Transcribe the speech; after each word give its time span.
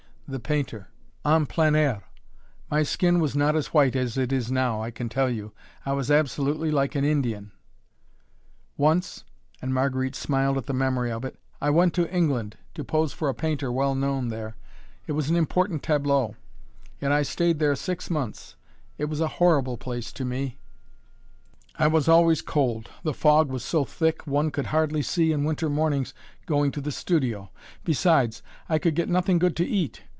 the 0.33 0.39
painter 0.39 0.87
en 1.25 1.45
plein 1.45 1.75
air; 1.75 2.03
my 2.69 2.83
skin 2.83 3.19
was 3.19 3.35
not 3.35 3.53
as 3.53 3.73
white 3.73 3.97
as 3.97 4.17
it 4.17 4.31
is 4.31 4.49
now, 4.49 4.81
I 4.81 4.89
can 4.89 5.09
tell 5.09 5.29
you 5.29 5.51
I 5.85 5.91
was 5.91 6.09
absolutely 6.09 6.71
like 6.71 6.95
an 6.95 7.03
Indian! 7.03 7.51
[Illustration: 8.77 8.77
FRÉMIET] 8.77 8.77
"Once" 8.77 9.23
and 9.61 9.73
Marguerite 9.73 10.15
smiled 10.15 10.57
at 10.57 10.67
the 10.67 10.73
memory 10.73 11.11
of 11.11 11.25
it 11.25 11.37
"I 11.59 11.69
went 11.69 11.93
to 11.95 12.09
England 12.09 12.55
to 12.75 12.83
pose 12.85 13.11
for 13.11 13.27
a 13.27 13.33
painter 13.35 13.73
well 13.73 13.93
known 13.93 14.29
there. 14.29 14.55
It 15.05 15.11
was 15.11 15.29
an 15.29 15.35
important 15.35 15.83
tableau, 15.83 16.37
and 17.01 17.11
I 17.11 17.23
stayed 17.23 17.59
there 17.59 17.75
six 17.75 18.09
months. 18.09 18.55
It 18.97 19.09
was 19.09 19.19
a 19.19 19.27
horrible 19.41 19.75
place 19.75 20.13
to 20.13 20.23
me 20.23 20.59
I 21.77 21.87
was 21.87 22.07
always 22.07 22.41
cold 22.41 22.89
the 23.03 23.13
fog 23.13 23.49
was 23.49 23.65
so 23.65 23.83
thick 23.83 24.25
one 24.25 24.49
could 24.49 24.67
hardly 24.67 25.01
see 25.01 25.33
in 25.33 25.43
winter 25.43 25.69
mornings 25.69 26.13
going 26.45 26.71
to 26.71 26.79
the 26.79 26.91
studio. 26.93 27.51
Besides, 27.83 28.41
I 28.69 28.79
could 28.79 28.95
get 28.95 29.09
nothing 29.09 29.37
good 29.37 29.57
to 29.57 29.65
eat! 29.65 30.03